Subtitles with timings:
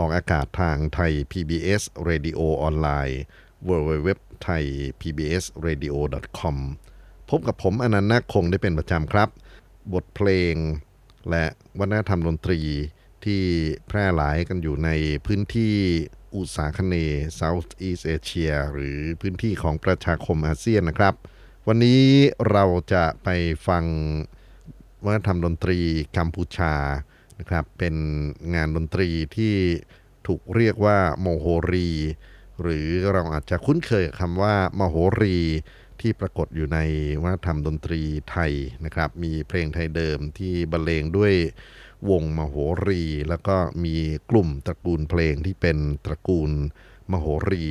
[0.00, 3.20] ออกอากาศทางไทย PBS Radio ออนไลน์
[3.68, 4.08] www
[4.46, 4.64] thai
[5.00, 5.94] pbs radio
[6.38, 6.56] com
[7.30, 9.28] พบกับผมอานันท์นาคคงได้เป็นประจำครับ
[9.92, 10.54] บทเพลง
[11.30, 11.44] และ
[11.78, 12.60] วัฒนธรรมดนตรี
[13.24, 13.42] ที่
[13.88, 14.90] แพร่หลายกันอยู่ใน
[15.26, 15.74] พื้นที่
[16.36, 16.94] อุษาคเน
[17.40, 21.14] ย์ Southeast Asia หรือพื้นที่ของประชาคมอาเซียนนะครับ
[21.68, 22.02] วันนี้
[22.50, 23.28] เราจะไป
[23.68, 23.84] ฟัง
[25.04, 25.78] วัฒนธรรมดนตรี
[26.16, 26.74] กัมพูชา
[27.40, 27.94] นะครับเป็น
[28.54, 29.54] งานดนตรีที่
[30.26, 31.88] ถูกเรียกว่าโมโหรี
[32.62, 35.38] หรือเราอาจจะคุ้นเคยคำว่ามโหรี
[36.00, 36.78] ที่ปรากฏอยู่ใน
[37.22, 38.52] วัฒนธรรมดนตรีไทย
[38.84, 41.34] นะครับ มีเพลงไทยเดิมที่บรรเลงด้วย
[42.10, 42.54] วงมโห
[42.86, 43.96] รี แล้วก็มี
[44.30, 46.50] กลุ่มตระกูลเพลงที่เป็นตระกูล
[47.10, 47.64] มโหรี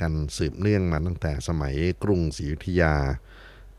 [0.00, 2.94] กันสืบเนื่องมาตั้งแต่สมัยกรุงศรีอยุธยา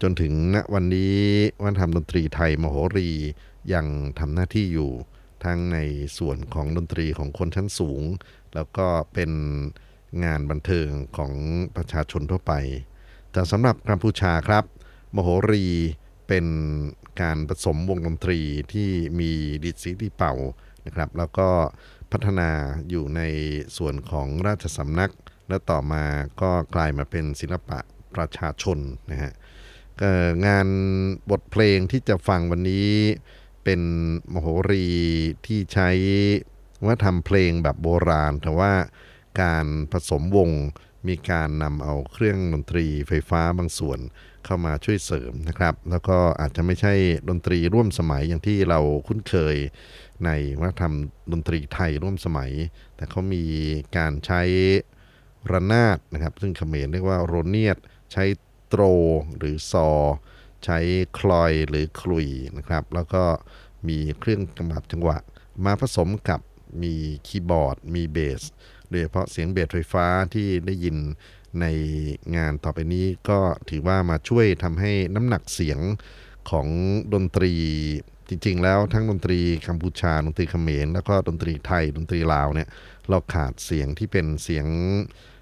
[0.01, 1.17] จนถึงณวันนี้
[1.61, 3.09] วัฒนธรรมดนตรีไทยมโหรี
[3.73, 3.85] ยัง
[4.19, 4.91] ทำหน้าที่อยู่
[5.45, 5.79] ทั้งใน
[6.17, 8.03] ส่วนของดนตรีของคนชั้นสูง
[8.55, 9.31] แล้วก็เป็น
[10.23, 11.33] งานบันเทิงของ
[11.75, 12.53] ประชาชนทั่วไป
[13.31, 14.63] แต่สำหรับกัมพูชาครับ
[15.15, 15.65] มโหรี
[16.27, 16.45] เป็น
[17.21, 18.39] การผสมวงดนตรี
[18.73, 19.31] ที่มี
[19.63, 20.33] ดิดสีดีเป่า
[20.85, 21.49] นะครับ แล้วก็
[22.11, 22.49] พัฒนา
[22.89, 23.21] อยู่ใน
[23.77, 25.11] ส่วนของราชสำนัก
[25.49, 26.03] และต่อมา
[26.41, 27.79] ก็กลายมาเป็นศิลปะ
[28.15, 28.77] ประชาชน
[29.11, 29.33] นะฮะ
[30.45, 30.67] งาน
[31.31, 32.89] บทเพลงที่จะฟังวันนี้
[33.63, 33.81] เป็น
[34.33, 34.87] มโหรี
[35.45, 35.89] ที่ใช้
[36.85, 38.73] ว่าทำเพลงแบบโบราณ แต่ว่า
[39.41, 40.49] การผสมวง
[41.07, 43.99] มีการนำเอาเครื่องดนตรีไฟฟ้าบางส่วน
[44.45, 46.93] เข้ามาช่วยเสริมนะครับ แล้วก็อาจจะไม่ใช่
[47.29, 49.55] ดนตรีร่วมสมัยอย่างที่เราคุ้นเคย
[50.25, 50.93] ในวัฒนธรรม
[51.31, 52.51] ดนตรีไทยร่วมสมัย
[52.95, 53.43] แต่เขามี
[53.97, 54.41] การใช้
[55.51, 57.77] ระนาดนะครับ ซึ่งเขมรเรียกว่าโรเนียด
[58.11, 58.23] ใช้
[58.67, 58.81] โตร
[59.37, 59.89] หรือซอ
[60.65, 60.79] ใช้
[61.19, 63.23] คลอยหรือคลุยนะครับ แล้วก็
[63.87, 65.17] มีเครื่องกำกับจังหวะ
[65.65, 66.41] มาผสมกับ
[66.83, 66.93] มี
[67.27, 68.41] คีย์บอร์ด มีเบส
[68.89, 70.97] โดยเฉพาะเสียงเบสไฟฟ้าที่ได้ยิน
[71.61, 71.65] ใน
[72.35, 75.79] งานต่อไปนี้ก็ถือว่ามาช่วยทำให้น้ำหนักเสียง
[76.49, 76.67] ของ
[77.13, 77.53] ดนตรี
[78.29, 82.69] จริงๆ แล้วทั้งดนตรีกัมพูชาดนตรีเขมรแล้วก็ดนตรีไทยดนตรีลาวเนี่ย
[83.09, 84.65] เราขาดเสียงที่เป็นเสียง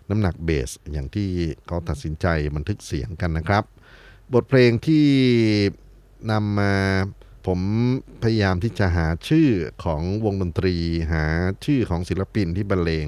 [0.10, 1.30] น้ำหนักเบส อย่างที่
[1.68, 3.64] เขาตัดสินใจบันทึกเสียงกันนะครับ
[4.34, 5.08] บทเพลงที่
[6.32, 6.74] นำมา
[7.48, 7.60] ผม
[8.24, 9.50] พยายามที่จะหาชื่อ
[9.84, 10.76] ของวงดนตรี
[11.14, 11.24] หา
[11.66, 13.08] ชื่อของศิลปินที่บรรเลง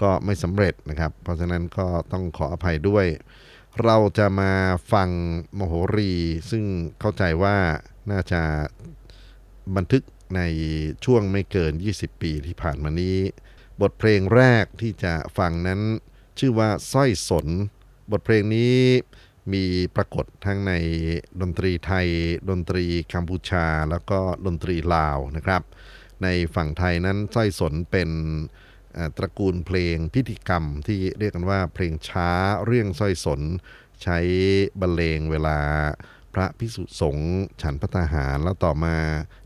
[0.00, 3.06] ก็ไม่สำเร็จนะครับ เพราะฉะนั้นก็ต้องขออภัยด้วย
[3.82, 4.52] เราจะมา
[4.92, 5.08] ฟัง
[5.58, 6.12] มโหรี
[6.50, 6.64] ซึ่ง
[7.00, 7.56] เข้าใจว่า
[8.10, 8.40] น่าจะ
[9.76, 10.02] บันทึก
[10.36, 10.40] ใน
[11.04, 13.18] ช่วงไม่เกิน 20 ปีที่ผ่านมานี้
[13.82, 15.80] บทเพลงแรกที่จะฟังนั้น
[16.38, 17.46] ชื่อว่าสร้อยสน
[18.12, 18.76] บทเพลงนี้
[19.52, 19.64] มี
[19.96, 20.72] ปรากฏทั้งใน
[21.40, 22.08] ดนตรีไทย
[22.50, 25.62] ดนตรีกัมพูชา แล้วก็ดนตรีลาวนะครับ
[26.22, 28.10] ในฝั่งไทยนั้นสร้อยสนเป็น
[29.16, 32.30] ตระกูลเพลงพิธีกรรมที่เรียกกันว่าเพลงช้า
[32.66, 33.40] เรื่องสร้อยสน
[34.02, 34.18] ใช้
[34.80, 35.58] บรรเลงเวลา
[36.34, 38.96] พระพิสุสงฆ์ฉันพัฒหารแล้วต่อมา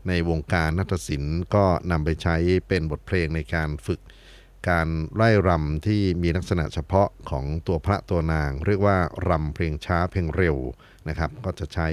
[0.07, 2.35] ในวงการนัตศิลป์ก็นำไปใช้
[2.67, 3.99] เป็นบทเพลงในการฝึก
[4.69, 8.97] การไล่รำที่มีลักษณะเฉพาะของตัวพระตัวนาง เรียกว่า
[9.29, 10.57] รำเพลงช้าเพลงเร็ว
[11.09, 11.89] นะครับ ก็จะใช้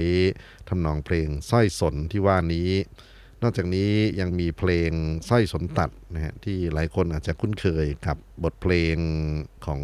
[0.69, 2.69] ทำนองเพลงสร้อยสนที่ว่านี้
[3.41, 4.91] นอกจากนี้ยังมีเพลง
[5.29, 8.95] สร้อยสนตัดนะฮะที่หลายคนอาจจะคุ้นเคยกับบทเพลง
[9.65, 9.81] ของ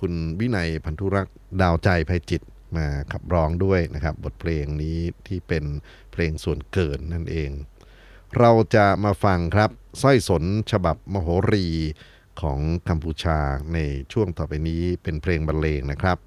[0.00, 2.42] คุณวินัยพันธุรักษ์ดาวใจภัยจิต
[2.76, 4.98] มาขับร้องด้วยนะครับ บทเพลงนี้
[5.28, 5.64] ที่เป็น
[6.12, 7.50] เพลงส่วนเกินนั่นเอง
[8.40, 9.70] เราจะมาฟังครับ
[10.02, 11.66] สร้อยสนฉบับมโหรี
[12.40, 13.38] ของกัมพูชา
[13.74, 13.78] ใน
[14.12, 16.18] ช่วงต่อไปนี้เป็นเพลงบรรเลงนะครับ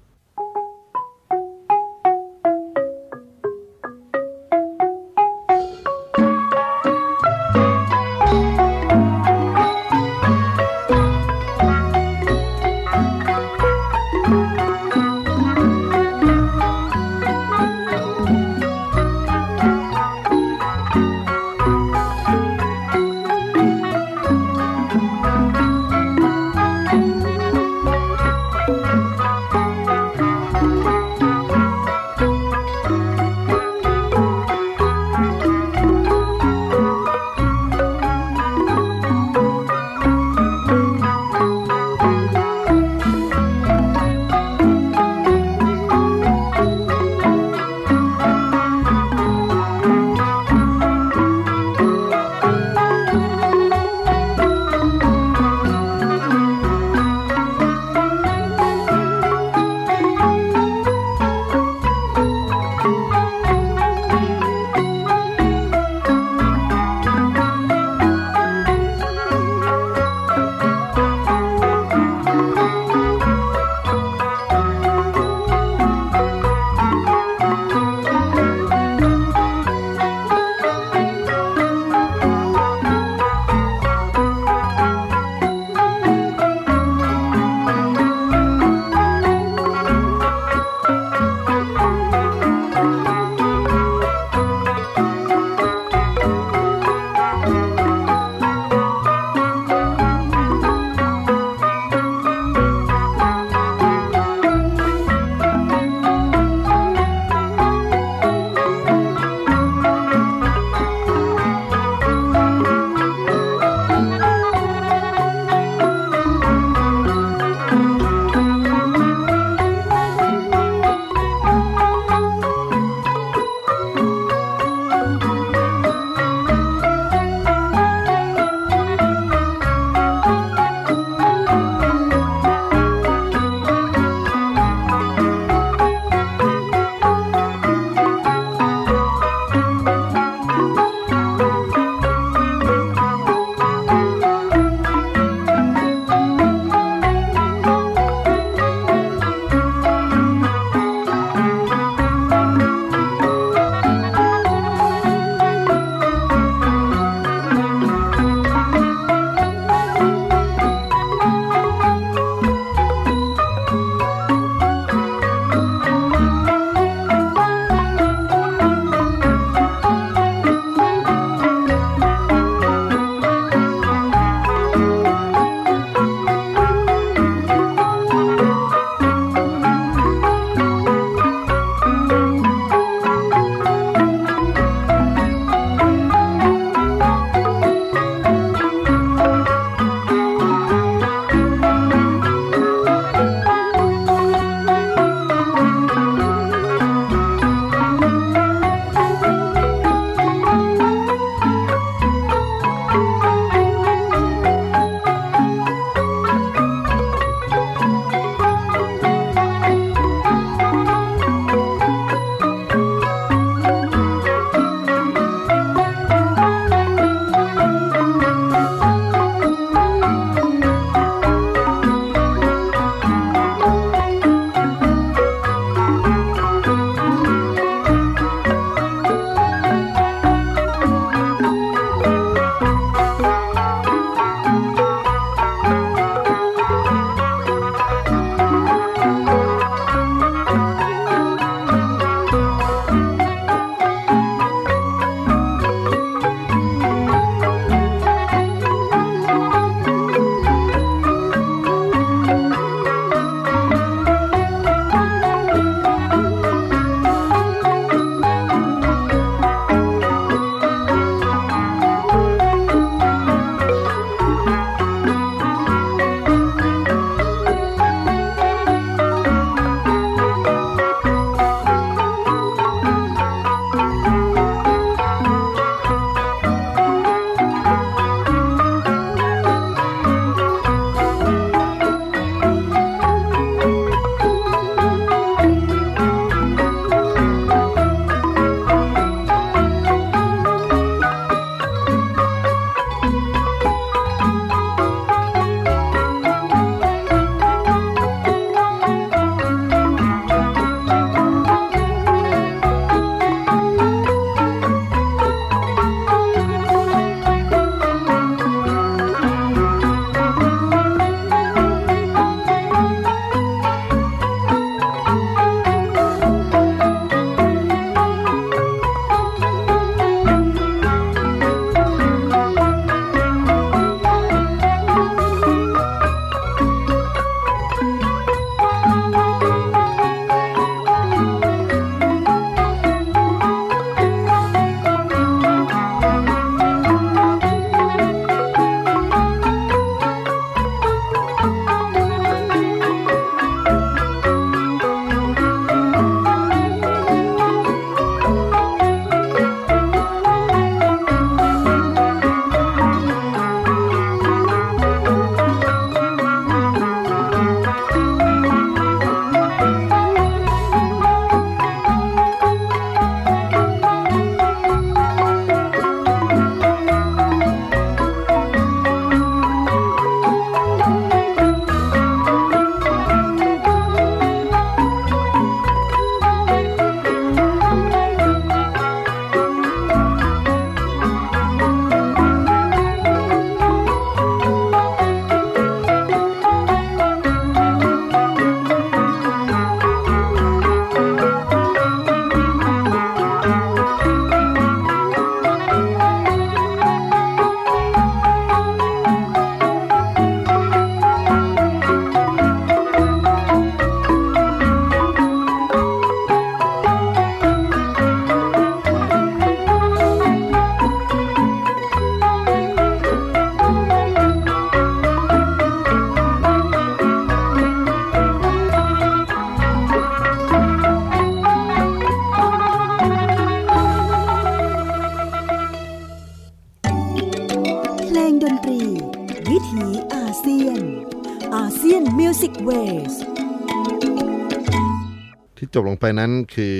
[435.74, 436.78] จบลงไปนั้นคือ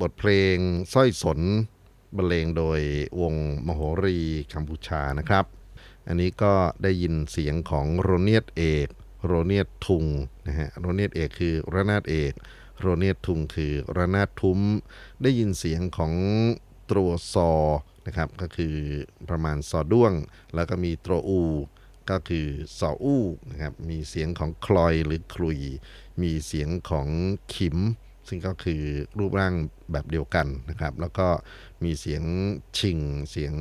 [0.00, 0.56] บทเพลง
[0.92, 1.40] สร้อยสน
[2.16, 2.80] บรรเลงโดย
[3.20, 3.34] วง
[3.66, 4.18] มโหรี
[4.52, 5.44] กัมพูชานะครับ
[6.06, 8.88] อันนี้ก็ได้ยินเสียงของโรเนียตเอก
[9.26, 10.04] โรเนียตทุง
[10.46, 12.32] นะฮะโรเนียตเอกคือระนาดเอก
[12.80, 14.60] โรเนียตทุงคือระนาดทุ้ม
[15.22, 16.12] ได้ยินเสียงของ
[16.90, 17.50] ตรัวซอ
[18.06, 18.76] นะครับก็คือ
[19.28, 20.12] ประมาณซอด้วง
[20.54, 21.42] แล้วก็มีตรอู
[22.10, 22.46] ก็คือ
[22.78, 25.60] ซออู้นะครับมีเสียงของคลอยหรือคลุย
[26.22, 27.08] มีเสียงของ
[27.54, 27.78] ขิม
[28.32, 28.82] ซึ่งก็คือ
[29.18, 29.54] รูปร่าง
[29.92, 31.28] แบบเดียวกันนะครับ แล้วก็
[31.84, 32.22] มีเสียง
[32.78, 32.98] ชิง
[33.30, 33.54] เสียง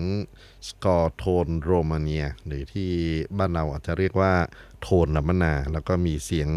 [0.68, 2.92] สกอร์โทนโรมาเนีย หรือที่
[3.38, 4.34] บ้านเราอาจจะเรียกว่า
[4.82, 6.50] โทนลัมนา แล้วก็มีเสียง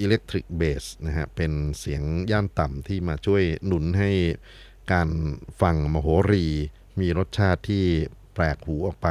[0.00, 4.10] อิเล็กทริกเบสนะฮะเป็นเสียงย่านต่ำที่มาช่วยหนุนให้
[4.92, 5.08] การ
[5.60, 6.46] ฟังมโหรี
[7.00, 7.84] มีรสชาติที่
[8.34, 9.08] แปลกหูออกไป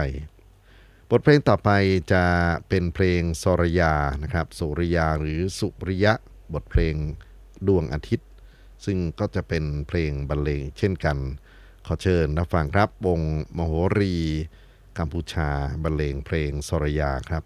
[1.10, 1.70] บทเพลงต่อไป
[2.14, 2.26] จะ
[2.70, 3.94] เป็นเพลงสรยา
[4.24, 6.14] นะครับสุริยาหรือสุริยะ
[6.54, 6.96] บทเพลง
[7.68, 8.30] ดวงอาทิตย์
[8.86, 11.18] ซึ่งก็จะเป็นเพลงบรรเลงเช่นกัน
[11.88, 13.20] ขอเชิญรับฟังครับวง
[13.58, 14.16] มโหรี
[14.98, 15.50] กัมพูชา
[15.84, 17.44] บรรเลงเพลงสรยาครับ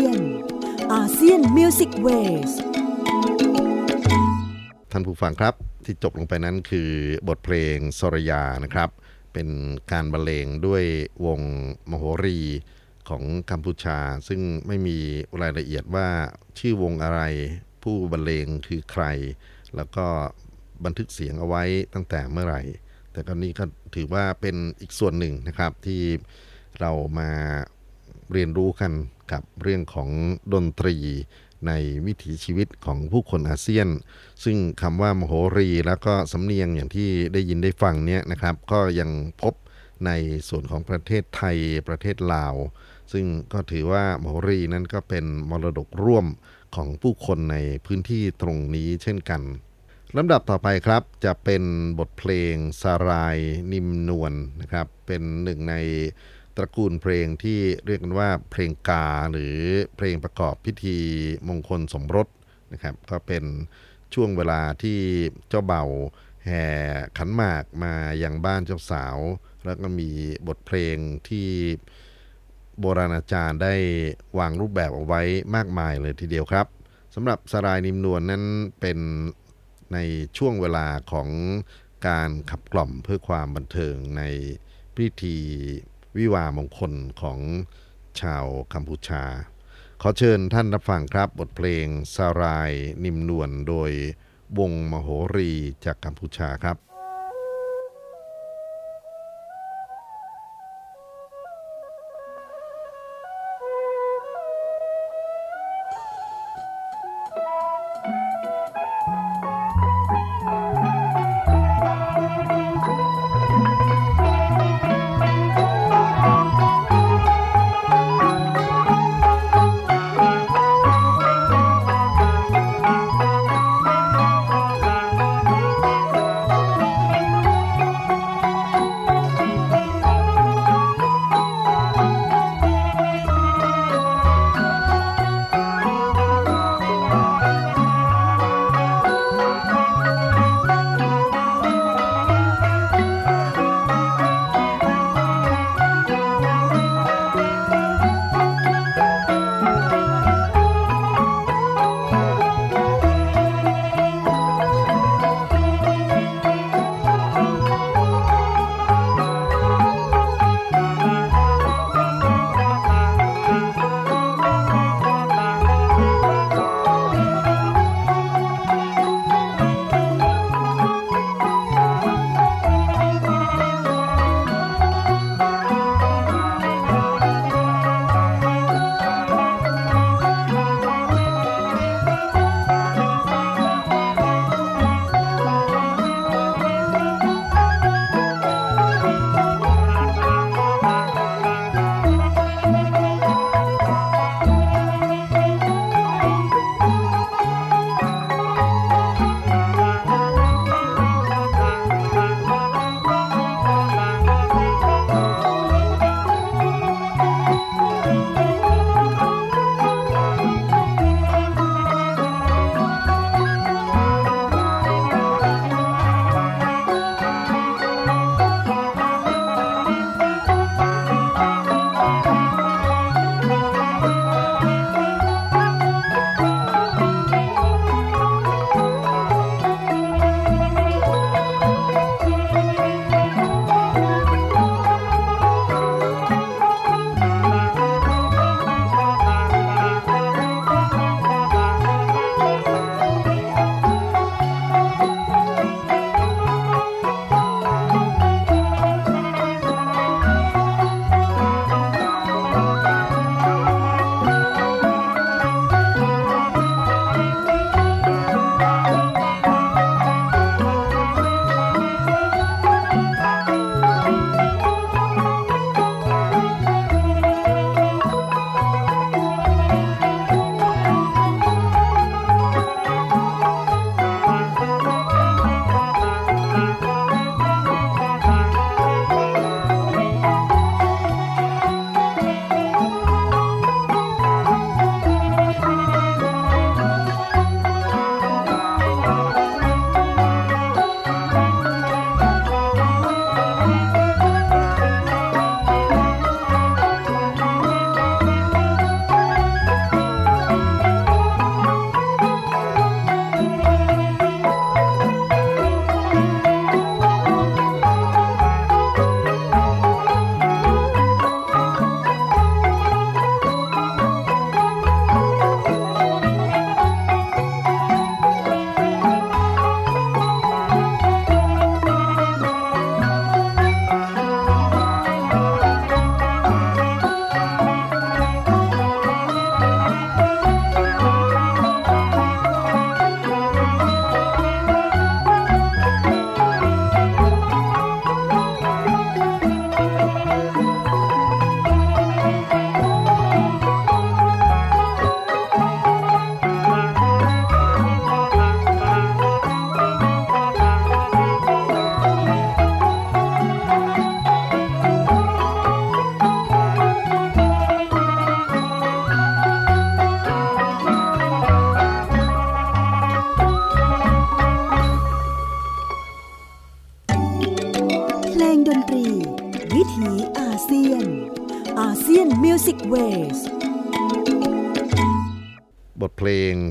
[0.00, 0.20] ยน
[0.92, 2.52] ASEAN Music Ways
[4.92, 6.90] ท่านผู้ฟังครับที่จบลงไปนั้นคือ
[7.28, 8.90] บทเพลงสรยานะครับ
[9.32, 9.48] เป็น
[9.92, 10.84] การบรรเลงด้วย
[11.26, 11.40] วง
[11.90, 12.38] มโหรี
[13.08, 14.98] ของกัมพูชา ซึ่งไม่มี
[15.40, 16.08] รายละเอียดว่า
[16.58, 17.20] ชื่อวงอะไร
[17.82, 19.04] ผู้บรรเลงคือใคร
[19.76, 20.06] แล้วก็
[20.84, 21.62] บันทึกเสียงเอาไว้
[21.94, 22.62] ตั้งแต่เมื่อไหร่
[23.12, 26.02] แต่ก็นี้ก็ถือว่าเป็นอีกส่วนหนึ่งนะครับที่
[26.80, 27.30] เรามา
[28.32, 28.92] เรียนรู้กัน
[29.32, 30.08] กับเรื่องของ
[30.54, 30.96] ดนตรี
[31.66, 31.72] ใน
[32.06, 33.88] วิถีชีวิตของผู้คนอาเซียน
[34.44, 39.10] ซึ่งคำว่ามโหรีแล้วก็สำเนียงอย่างที่ได้ยินได้ฟังเนี่ยนะครับ ก็ยัง
[39.42, 39.54] พบ
[40.06, 40.10] ใน
[40.48, 41.56] ส่วนของประเทศไทย
[41.88, 42.54] ประเทศลาว
[43.12, 46.26] ซึ่งก็ถือว่ามโหรีนั้นก็เป็นมรดกร่วม
[46.76, 49.42] ของผู้คนในพื้นที่ตรงนี้เช่นกัน
[50.16, 51.62] ลำดับต่อไปครับจะเป็น
[51.98, 53.38] บทเพลงสาราย
[53.72, 55.74] นิมนวลนะครับ เป็นหนึ่งใน
[56.56, 59.56] ตระกูลเพลงที่เรียกกันว่าเพลงกาหรือ
[59.96, 60.98] เพลงประกอบพิธี
[61.48, 62.28] มงคลสมรส
[62.72, 63.44] นะครับก็เป็น
[64.14, 64.98] ช่วงเวลาที่
[65.48, 65.84] เจ้าเบ่า
[66.46, 66.66] แห่
[67.18, 69.18] ขันหมากมาอย่างบ้านเจ้าสาว
[69.64, 70.10] แล้วก็มี
[70.48, 70.96] บทเพลง
[71.28, 71.48] ที่
[72.80, 73.74] โบราณอาจารย์ได้
[74.38, 75.22] วางรูปแบบเอาไว้
[75.56, 76.66] มากมายเลยทีเดียวครับ
[77.14, 78.44] สำหรับสรายนิมนวลนนั้น
[78.80, 78.98] เป็น
[79.92, 79.98] ใน
[80.38, 81.28] ช่วงเวลาของ
[82.08, 84.22] การขับกล่อมเพื่อความบันเทิงใน
[84.96, 85.38] พิธี
[86.16, 87.40] วิวามงคลของ
[88.20, 89.24] ชาวกัมพูชา
[90.02, 92.72] ขอเชิญท่านรับฟังครับบทเพลงสาราย
[93.04, 93.90] นิมนวลโดย
[94.58, 95.52] วงมโหรี
[95.84, 96.89] จากกัมพูชาครับบ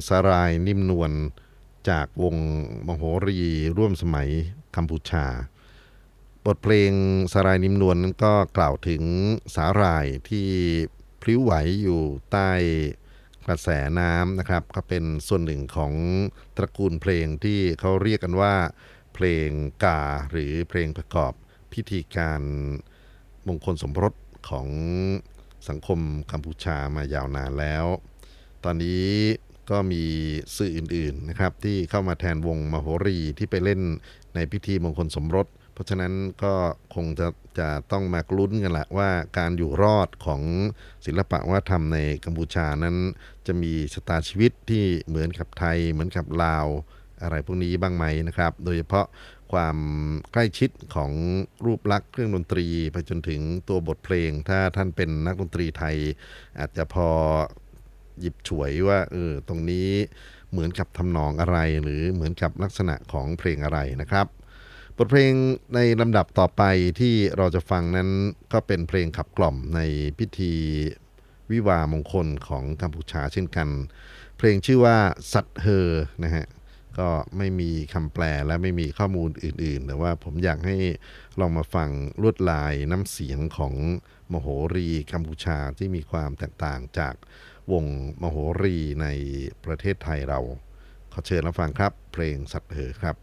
[0.10, 1.12] สารายนิ่มนวล
[1.89, 2.36] จากวง
[2.88, 3.39] มโหรี
[3.78, 4.30] ร่วมสมัย
[4.76, 5.26] กัมพูชา
[6.45, 6.91] บทเพลง
[7.34, 9.04] สารายนิ่มนวลนั้นก็กล่าวถึง
[9.56, 10.48] สาหร่ายที่
[11.22, 12.52] พลิ้วไหวอยู่ใต้
[13.45, 13.69] กระแส
[14.00, 15.93] น้ำนะครับ ก็เป็นส่วนหนึ่งของ
[16.58, 18.56] ตระกูลเพลงที่เขาเรียกกันว่า
[19.13, 19.50] เพลง
[19.84, 21.34] กาหรือเพลงประกอบ
[21.74, 22.41] พิธีการ
[23.48, 24.13] มงคลสมรส
[24.50, 24.67] ของ
[25.69, 26.00] สังคม
[26.32, 27.86] กัมพูชามายาวนานแล้ว
[28.63, 29.08] ตอนนี้
[29.71, 30.03] ก็มี
[30.58, 33.82] สื่ออื่นๆนะครับที่เข้ามาแทนวงมโหรีที่ไปเล่น
[34.36, 36.53] ในพิธีมงคลสมรส เพราะฉะนั้นก็
[36.95, 37.27] คงจะ
[37.60, 40.41] จะต้องมาลุ้นกันแหละว่าการอยู่รอดของ
[41.05, 42.95] ศิลปะวัฒนธรรมในกัมพูชานั้น
[43.47, 46.67] จะมีชะตาชีวิตที่เหมือนกับไทย เหมือนกับลาว
[47.21, 49.05] อะไรพวกนี้บ้างไหมนะครับ โดยเฉพาะ
[49.51, 49.77] ความ
[50.32, 51.12] ใกล้ชิดของ
[51.65, 55.95] รูปลักษณ์เครื่องดนตรี ไปจนถึงตัวบทเพลง ถ้าท่านเป็นนักดนตรีไทย
[56.60, 57.10] อาจจะพอ
[58.19, 59.89] หยิบฉวยว่าเออตรงนี้
[60.51, 64.27] เหมือนกับทำนองอะไร หรือเหมือนกับลักษณะของเพลงอะไรนะครับ
[64.97, 65.34] บทเพลง
[65.75, 66.63] ในลำดับต่อไป
[66.99, 68.10] ที่เราจะฟังนั้น
[68.53, 69.79] ก็เป็นเพลงขับกล่อมใน
[70.17, 70.53] พิธี
[71.51, 73.67] วิวามงคลของกัมพูชาเช่นกัน
[74.38, 74.97] เพลงชื่อว่า
[75.34, 75.89] สัตเฮอ
[76.23, 76.45] นะฮะ
[76.99, 80.77] ก็ไม่มีคำแปลและไม่มีข้อมูลอื่นๆ แต่ว่าผมอยากให้
[81.39, 81.89] ลองมาฟัง
[82.21, 83.73] ลวดลายน้ำเสียงของ
[84.32, 87.15] มโหรีกัมพูชาที่มีความแตกต่างจาก
[87.71, 87.86] วง
[88.21, 89.08] มโหรีใน
[89.65, 90.39] ประเทศไทยเรา
[91.13, 93.15] ขอเชิญรับฟังครับ เพลงสัตว์เหอครับ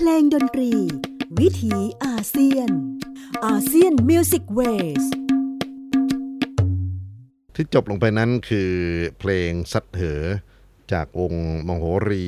[0.00, 0.72] เพลงดนตรี
[1.40, 2.70] วิถีอาเซียน
[3.46, 5.04] ASEAN Music Ways
[7.54, 8.72] ที่จบลงไปนั้นคือ
[9.18, 10.22] เพลงสัดเหอ
[10.92, 12.26] จากองค์มโหรี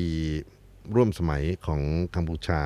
[0.95, 1.81] ร่วมสมัยของ
[2.15, 2.61] กัมพูชา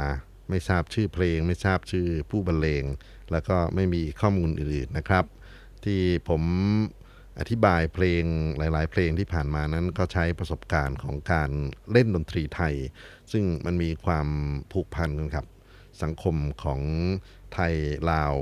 [0.49, 2.83] ไม่ทราบชื่อเพลง ไม่ทราบชื่อผู้บรรเลง
[3.31, 5.25] แล้วก็ไม่มีข้อมูลอื่นๆนะครับ
[5.85, 6.41] ที่ผม
[7.39, 8.23] อธิบายเพลง
[8.57, 11.49] หลาย ๆ เพลงที่ผ่านมานั้นก็ใช้ประสบการณ์ของการ
[11.91, 12.75] เล่นดนตรีไทย
[13.31, 14.27] ซึ่งมันมีความ
[14.71, 15.45] ผูกพันกันครับ
[16.03, 16.81] สังคมของ
[17.53, 17.73] ไทย
[18.11, 18.35] ลาว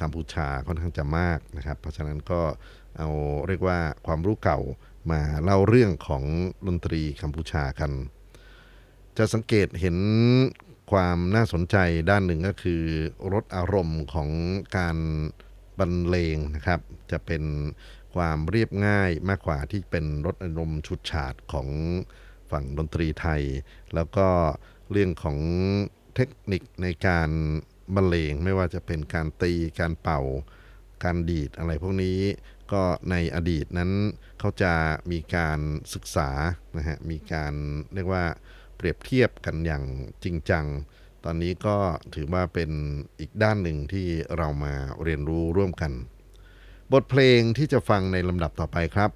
[0.00, 2.40] กัมพูชาค่อนข้างจะมากนะครับ เพราะฉะนั้นก็
[2.98, 3.08] เอา
[3.46, 4.60] เรียกว่าความรู้เก่า
[5.10, 6.24] มาเล่าเรื่องของ
[6.66, 7.92] ดนตรีกัมพูชากัน
[9.18, 9.96] จะสังเกตเห็น
[10.92, 11.76] ความน่าสนใจ
[12.10, 12.82] ด้านหนึ่งก็คือ
[13.32, 14.28] รสอารมณ์ของ
[14.76, 14.96] การ
[15.78, 16.80] บรรเลงนะครับ
[17.10, 17.42] จะเป็น
[18.18, 21.68] ความเรียบง่ายมากกว่าที่เป็นรสอารมณ์ชุดฉาดของ
[22.50, 23.42] ฝั่งดนตรีไทย
[23.94, 24.28] แล้วก็
[24.90, 25.38] เรื่องของ
[26.14, 27.30] เทคนิคในการ
[27.94, 30.20] บรรเลงไม่ว่าจะเป็นการตีการเป่า
[31.04, 32.18] การดีดอะไรพวกนี้
[32.72, 33.90] ก็ในอดีตนั้น
[34.38, 34.74] เขาจะ
[35.10, 35.60] มีการ
[35.94, 36.30] ศึกษา
[36.76, 37.54] นะฮะมีการ
[37.94, 38.24] เรียกว่า
[38.76, 39.84] เปรียบเทียบกันอย่าง
[40.24, 40.66] จริงจัง
[41.24, 41.76] ตอนนี้ก็
[42.14, 42.70] ถือว่าเป็น
[43.20, 45.92] อีกด้านหนึ่งที่เรามาเรียนรู้ร่วมกัน
[46.94, 49.10] บทเพลงที่จะฟังในลำดับต่อไปครับ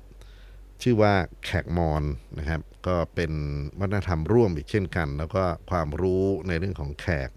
[0.82, 2.04] ชื่อว่าแขกมอน
[2.38, 3.32] นะครับ ก็เป็น
[3.80, 7.30] วัฒนธรรมร่วมอีกเช่นกัน แล้วก็ความรู้ในเรื่องของแขก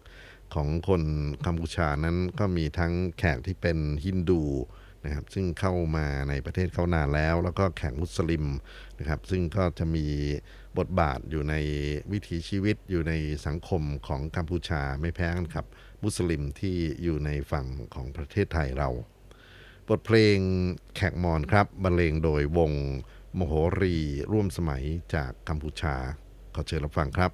[0.54, 1.02] ของคน
[1.46, 4.42] กัมพูชานั้นก็มีทั้งแขกที่เป็นฮินดู
[5.06, 8.46] นะครับซึ่งเข้ามาในประเทศเขานานแล้ว แล้วก็แข่งมุสลิม
[9.00, 10.06] นะครับ ซึ่งก็จะมี
[10.78, 11.56] บทบาทอยู่ใน
[12.12, 13.14] วิถีชีวิตอยู่ใน
[13.46, 15.66] สังคมของกัมพูชาไม่แพ้กันครับ
[16.04, 18.90] มุสลิมที่อยู่ในฝั่งของประเทศไทยเรา
[19.90, 20.38] บทเพลง
[20.96, 22.72] แขกมอนครับบรรเลงโดยวง
[23.38, 23.96] มโหรี
[24.32, 25.96] ร่วมสมัยจากกัมพูชา
[26.56, 27.32] ขอเชิญรับฟังครับ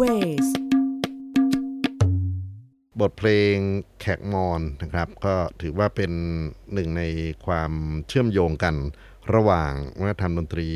[0.00, 0.48] Ways
[3.00, 3.56] บทเพลง
[4.00, 6.12] แขกมอนนะครับ ก็ถือว่าเป็น
[6.74, 7.02] หนึ่งใน
[7.46, 7.72] ความ
[8.08, 8.74] เชื่อมโยงกัน
[9.34, 10.68] ระหว่างวัฒนธรรมดนตรี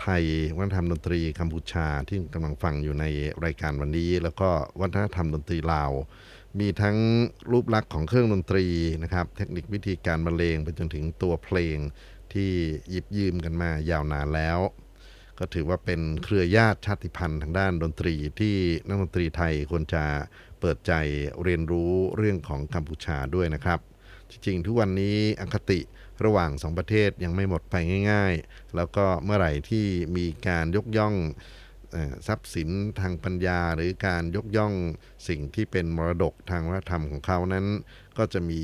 [0.00, 0.24] ไทย
[0.56, 3.04] วัฒนธรรมดนตรีกัมพูชาที่กำลังฟังอยู่ใน
[3.44, 4.48] รายการวันนี้ แล้วก็
[4.80, 5.92] วัฒนธรรมดนตรีลาว
[6.58, 6.96] มีทั้ง
[7.52, 8.66] รูปลักษณ์ของเครื่องดนตรี
[9.02, 11.76] นะครับ เทคนิควิธีการบรรเลงไปจนถึงตัวเพลง
[12.32, 12.50] ที่
[12.90, 14.60] หยิบยืมกันมายาวนานแล้ว
[15.38, 20.04] ก็ถือว่าเป็นเครือญาติชาติพันธุ์ทางด้านดนตรีที่นักดนตรีไทยควรจะ
[20.60, 20.92] เปิดใจ
[21.42, 23.80] เรียนรู้เรื่องของกัมพูชาด้วยนะครับ
[24.30, 25.80] จริงๆ ทุกวันนี้อคติ
[26.24, 27.74] ระหว่างสองประเทศยังไม่หมดไป
[28.10, 29.86] ง่าย ๆ แล้วก็เมื่อไหร่ที่
[30.16, 31.14] มีการยกย่อง
[32.26, 32.70] ทรัพย์สิน
[33.00, 34.74] ทางปัญญาหรือการยกย่อง
[35.28, 37.66] สิ่งที่เป็นมรดกทางวัฒนธรรมของเขานั้น
[38.18, 38.62] ก็จะมี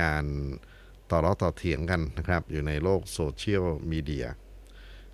[0.00, 0.24] การ
[1.10, 4.26] ต่อร้อต่อเถียงกันนะครับ อยู่ในโลกโซเชียลมีเดีย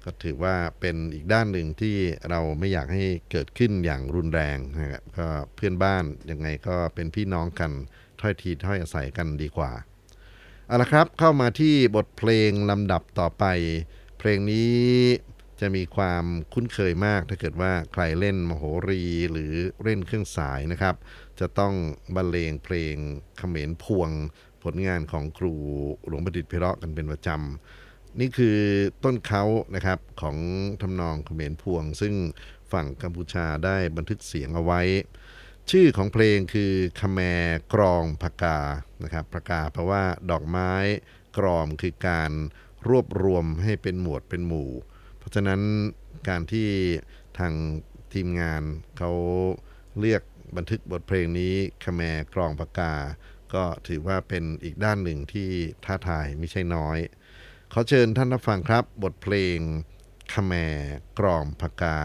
[0.04, 1.96] ก็ถือว่าเป็นอีกด้านหนึ่งที่
[2.30, 7.70] เราไม่อยากให้เกิดขึ้นอย่างรุนแรงนะครับก็เพื่อนบ้านยังไงก็เป็นพี่น้องกัน
[8.20, 9.72] ถ้อยทีถ้อยอาศัยกันดีกว่า
[10.66, 13.44] เอาละครับเข้ามาที่บทเพลงลำดับต่อไป
[14.18, 14.74] เพลงนี้
[15.60, 16.24] จะมีความ
[16.54, 20.94] คุ้นเคยมากถ้าเกิดว่าใครเล่นมโหรีหรือเล่นเครื่องสายนะครับ
[21.40, 21.74] จะต้อง
[22.14, 22.94] บรรเลงเพลง
[23.38, 24.10] เขมรพวง
[24.62, 25.54] ผลงานของครู
[26.06, 28.58] หลวงประดิษฐ์เพราะกันเป็นประจำ นี่คือ
[29.04, 29.44] ต้นเขา
[29.74, 30.36] นะครับของ
[30.82, 32.14] ทำนองเขมรพวง ซึ่ง
[32.72, 34.80] ฝั่งกัมพูชาได้บันทึกเสียงเอาไว้
[35.70, 37.20] ชื่อของเพลงคือคแม
[37.74, 38.58] กรองพกา
[39.02, 40.72] นะครับพกาแปลว่าดอกไม้
[41.38, 42.32] กรอมคือการ
[42.88, 44.70] รวบรวมให้เป็นหมวดเป็นหมู่
[45.18, 45.60] เพราะฉะนั้น
[46.28, 46.68] การที่
[47.38, 47.52] ทาง
[48.12, 48.62] ทีมงาน
[48.98, 49.12] เขา
[50.00, 50.22] เรียก
[50.56, 51.54] บันทึกบทเพลงนี้
[51.84, 52.02] คแม
[52.34, 52.92] กรองพกา
[53.54, 55.48] ก็ถือว่าเป็นอีกด้านหนึ่งที่
[55.84, 56.98] ท้าทายไม่ใช่น้อย
[57.74, 59.58] ขอเชิญท่านรับฟังครับ บทเพลง
[60.32, 60.52] ขแม
[61.18, 61.98] กรอมพกา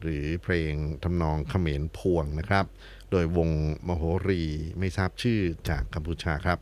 [0.00, 2.66] หรือเพลงทำนองเขมรพวงนะครับ
[3.10, 3.50] โดยวง
[3.86, 4.42] มโหรี
[4.78, 6.58] ไม่ทราบชื่อจากกัมพูชาครับ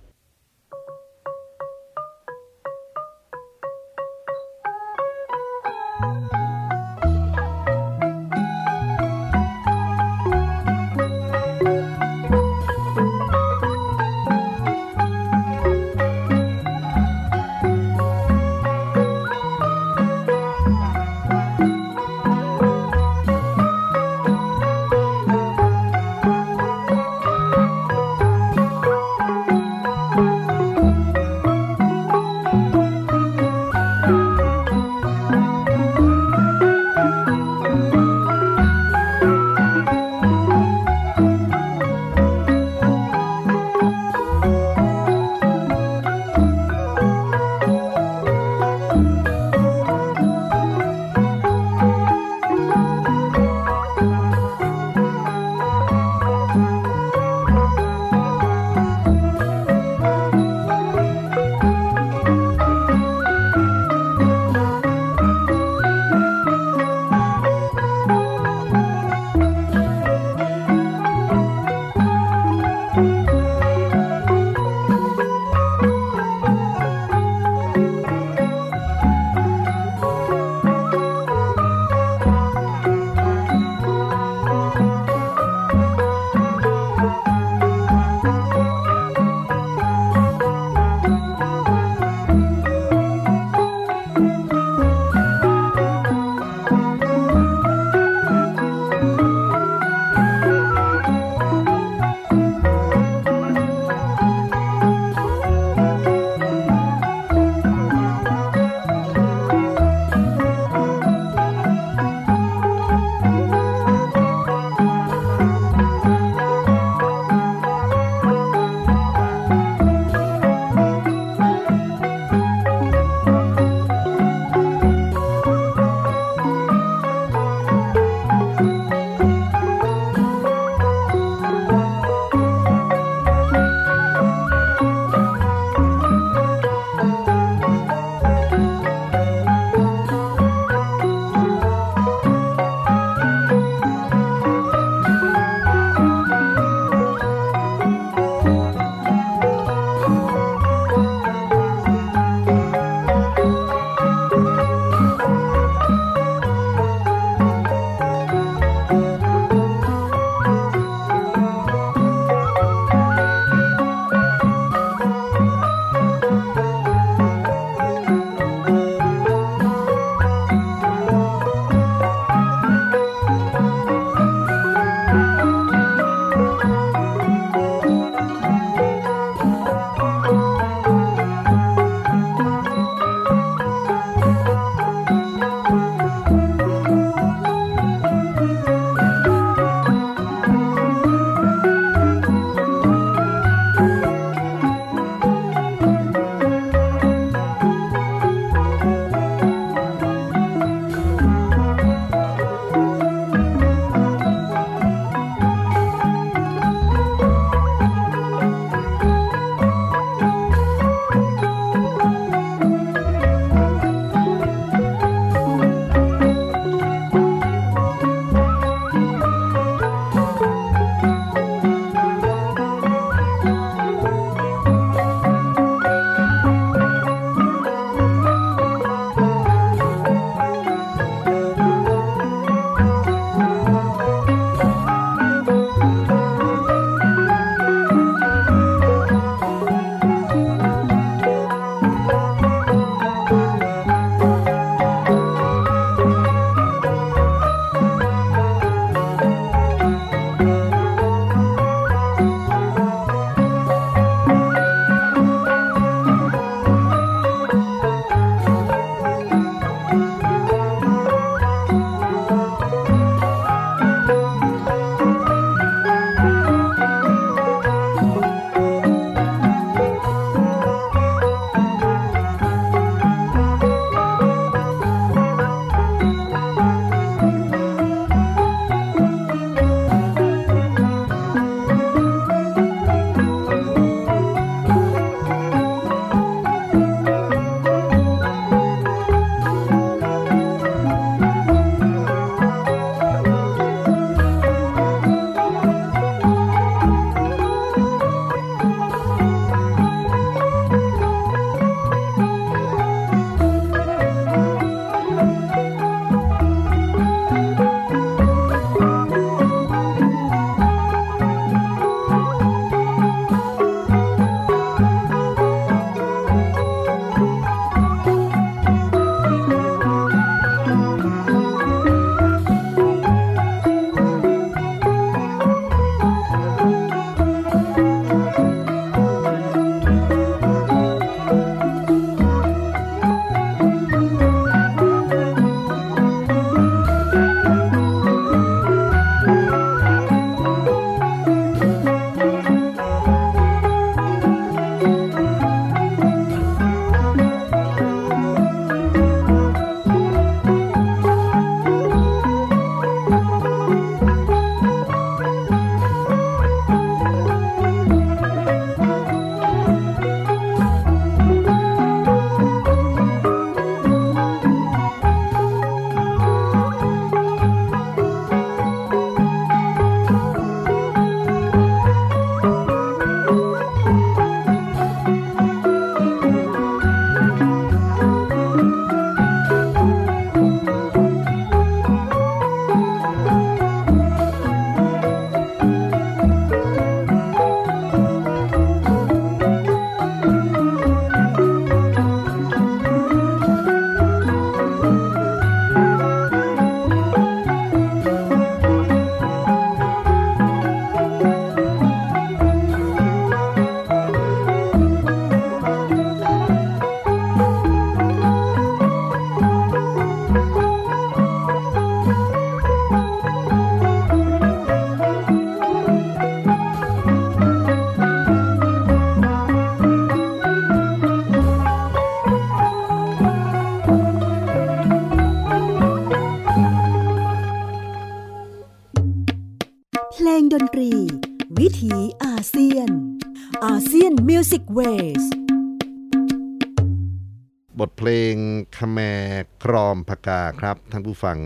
[440.97, 441.39] ท่านผู้ฟัง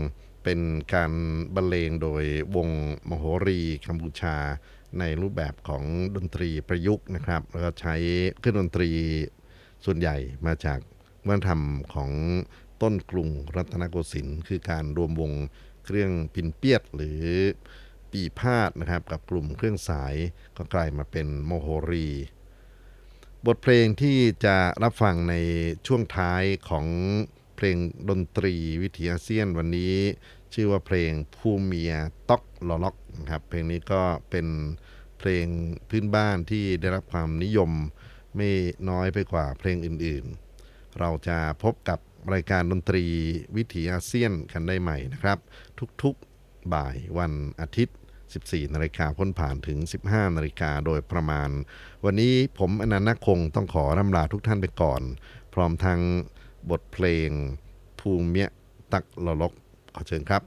[0.43, 0.59] เป็น
[0.93, 1.11] การ
[1.55, 2.23] บรรเลงโดย
[2.55, 2.69] วง
[3.09, 4.35] มโหรีกัมพูชา
[4.99, 5.83] ในรูปแบบของ
[6.15, 7.95] ดนตรีประยุกต์นะครับแล้วก็ใช้
[8.39, 8.89] เครื่องดนตรี
[9.85, 10.79] ส่วนใหญ่มาจาก
[11.27, 11.61] วัฒนธรรม
[11.93, 12.11] ของ
[12.81, 15.31] ต้นกรุงรัตนโกสินทร์คือการรวมวง
[15.85, 17.21] เครื่องปินเปียดหรือ
[18.11, 20.15] ปีพาดนะครับกับกลุ่มเครื่องสาย
[20.57, 22.07] ก็กลายมาเป็นโมโหรี
[23.45, 25.35] บทเพลงที่จะรับฟังใน
[25.87, 26.87] ช่วงท้ายของ
[27.63, 29.95] เพลงดนตรีวิถีอาเซียนวันนี้
[30.53, 31.93] ชื่อว่าเพลงภูเมีย
[32.29, 34.47] ต็อกลอล็อกนะครับเพลงนี้ก็เป็น
[35.19, 35.45] เพลง
[35.89, 37.71] พื้นบ้านที่ได้รับความนิยม
[38.35, 38.49] ไม่
[38.89, 41.99] น้อยไปกว่าเพลงอื่นๆ เราจะพบกับ
[42.33, 43.05] รายการดนตรี
[43.55, 45.37] วิถีอาเซียนกันได้ใหม่นะครับ
[46.03, 47.97] ทุกๆบ่ายวันอาทิตย์
[48.33, 51.49] 14 นาฬิกาพ้นผ่านถึง 15 นาฬิกาโดยประมาณ
[52.05, 55.01] วันนี้ผมอนันต์คงต้องขอร่ำลาทุกท่านไปก่อน
[55.53, 56.01] พร้อมทั้ง
[56.69, 57.29] บทเพลง
[57.99, 58.51] ภูมิยะ
[58.93, 59.53] ตักลลก
[59.95, 60.41] ขอเชิญครับ